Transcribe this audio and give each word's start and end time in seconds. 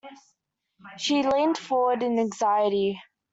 She 0.97 1.21
leaned 1.21 1.59
forward 1.59 2.01
in 2.01 2.17
anxiety. 2.17 2.99